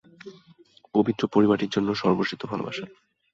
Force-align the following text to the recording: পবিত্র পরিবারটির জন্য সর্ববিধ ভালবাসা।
পবিত্র 0.95 1.23
পরিবারটির 1.27 1.73
জন্য 1.75 1.89
সর্ববিধ 1.93 2.41
ভালবাসা। 2.43 2.85